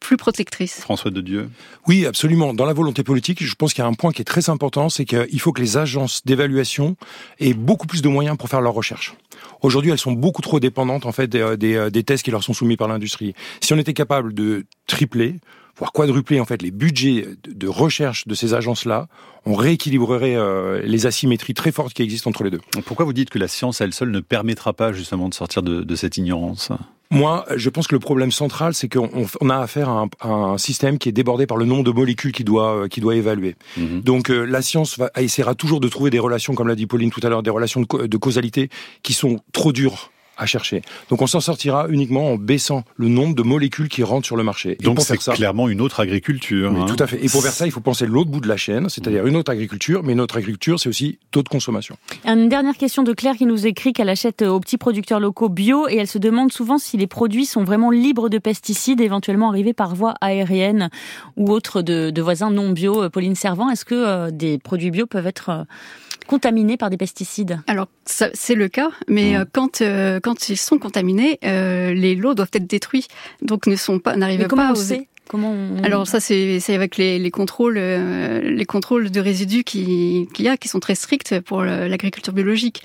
[0.00, 0.80] plus protectrice.
[0.80, 1.48] François de Dieu.
[1.86, 2.52] Oui, absolument.
[2.52, 4.90] Dans la volonté politique, je pense qu'il y a un point qui est très important,
[4.90, 6.96] c'est qu'il faut que les agences d'évaluation
[7.40, 9.14] aient beaucoup plus de moyens pour faire leurs recherches.
[9.62, 12.52] Aujourd'hui, elles sont beaucoup trop dépendantes en fait des, des, des tests qui leur sont
[12.52, 13.32] soumis par l'industrie.
[13.62, 15.36] Si on était capable de tripler,
[15.76, 19.08] voire quadrupler en fait les budgets de recherche de ces agences-là,
[19.46, 22.60] on rééquilibrerait euh, les asymétries très fortes qui existent entre les deux.
[22.86, 25.82] Pourquoi vous dites que la science elle seule ne permettra pas justement de sortir de,
[25.82, 26.70] de cette ignorance?
[27.10, 30.58] Moi, je pense que le problème central, c'est qu'on on a affaire à un, un,
[30.58, 33.56] système qui est débordé par le nombre de molécules qu'il doit, euh, qui doit évaluer.
[33.76, 34.00] Mhm.
[34.00, 37.10] Donc, euh, la science va, essaiera toujours de trouver des relations, comme l'a dit Pauline
[37.10, 38.68] tout à l'heure, des relations de, de causalité
[39.02, 40.82] qui sont trop dures à chercher.
[41.08, 44.42] Donc on s'en sortira uniquement en baissant le nombre de molécules qui rentrent sur le
[44.42, 44.76] marché.
[44.82, 46.72] Donc c'est clairement une autre agriculture.
[46.72, 46.86] Oui, hein.
[46.86, 47.24] Tout à fait.
[47.24, 49.52] Et pour faire ça, il faut penser l'autre bout de la chaîne, c'est-à-dire une autre
[49.52, 51.96] agriculture, mais une autre agriculture, c'est aussi taux de consommation.
[52.24, 55.88] Une dernière question de Claire qui nous écrit qu'elle achète aux petits producteurs locaux bio
[55.88, 59.74] et elle se demande souvent si les produits sont vraiment libres de pesticides, éventuellement arrivés
[59.74, 60.90] par voie aérienne
[61.36, 63.08] ou autre de, de voisins non bio.
[63.10, 65.64] Pauline Servant, est-ce que euh, des produits bio peuvent être euh,
[66.26, 67.60] contaminés par des pesticides?
[67.66, 69.36] Alors c'est le cas, mais mmh.
[69.36, 73.06] euh, quand euh, quand ils sont contaminés, euh, les lots doivent être détruits,
[73.42, 74.72] donc ne sont pas n'arrivent pas.
[74.72, 80.26] On sait Comment Alors ça c'est avec les, les contrôles les contrôles de résidus qu'il
[80.38, 82.82] y a qui sont très stricts pour l'agriculture biologique.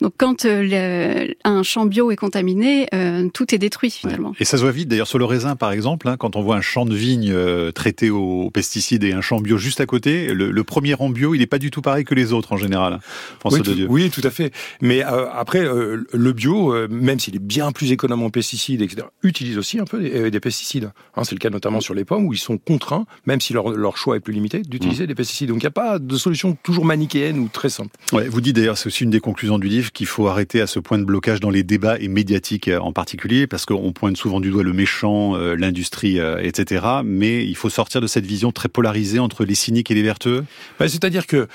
[0.00, 4.32] Donc quand euh, un champ bio est contaminé, euh, tout est détruit finalement.
[4.38, 6.56] Et ça se voit vite d'ailleurs sur le raisin par exemple, hein, quand on voit
[6.56, 10.32] un champ de vigne euh, traité aux pesticides et un champ bio juste à côté,
[10.32, 12.94] le, premier rang bio il n'est pas du tout pareil que les autres en général.
[12.94, 13.00] Hein,
[13.46, 14.52] oui, tout, oui, tout à fait.
[14.80, 19.80] Mais après le bio, même s'il est bien plus économe en pesticides, etc., utilise aussi
[19.80, 20.90] un peu des, pesticides.
[21.16, 23.70] Hein, C'est le cas notamment sur les pommes où ils sont contraints, même si leur,
[23.70, 25.06] leur choix est plus limité, d'utiliser mmh.
[25.08, 25.48] des pesticides.
[25.48, 27.90] Donc il n'y a pas de solution toujours manichéenne ou très simple.
[28.12, 30.66] Ouais, vous dites d'ailleurs, c'est aussi une des conclusions du livre qu'il faut arrêter à
[30.66, 34.16] ce point de blocage dans les débats et médiatiques euh, en particulier, parce qu'on pointe
[34.16, 36.84] souvent du doigt le méchant, euh, l'industrie, euh, etc.
[37.04, 40.44] Mais il faut sortir de cette vision très polarisée entre les cyniques et les vertueux.
[40.78, 41.48] Bah, c'est-à-dire que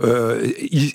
[0.00, 0.92] euh, il,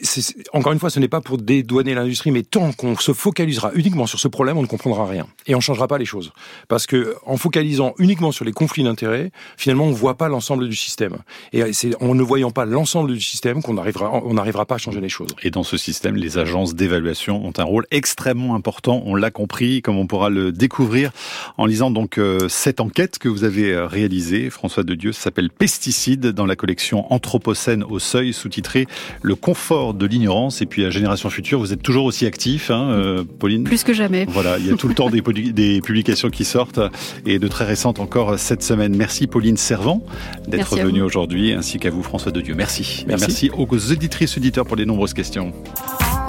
[0.54, 4.06] encore une fois, ce n'est pas pour dédouaner l'industrie, mais tant qu'on se focalisera uniquement
[4.06, 6.32] sur ce problème, on ne comprendra rien et on changera pas les choses.
[6.68, 10.76] Parce que en focalisant uniquement sur les conflits d'intérêts, finalement, on voit pas l'ensemble du
[10.76, 11.18] système.
[11.52, 14.80] Et c'est en ne voyant pas l'ensemble du système qu'on arrivera, on n'arrivera pas à
[14.80, 15.30] changer les choses.
[15.44, 19.02] Et dans ce système, les agences d'évaluation ont un rôle extrêmement important.
[19.06, 21.12] On l'a compris, comme on pourra le découvrir
[21.58, 25.50] en lisant donc euh, cette enquête que vous avez euh, réalisée, François de Dieu, s'appelle
[25.50, 28.88] Pesticides dans la collection Anthropocène au seuil, sous-titré
[29.22, 30.62] le confort de l'ignorance.
[30.62, 33.94] Et puis à Génération Future, vous êtes toujours aussi actif, hein, euh, Pauline Plus que
[33.94, 34.26] jamais.
[34.30, 36.80] Voilà, il y a tout le temps des, des, publications qui sortent
[37.26, 38.96] et de très récentes encore cette semaine.
[38.96, 40.04] Merci Pauline Servant
[40.48, 42.56] d'être venue aujourd'hui, ainsi qu'à vous François de Dieu.
[42.56, 43.06] Merci.
[43.08, 43.26] Merci.
[43.28, 45.54] Merci aux éditrices auditeurs pour les nombreuses questions.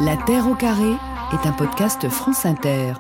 [0.01, 0.93] La Terre au carré
[1.33, 2.95] est un podcast France Inter.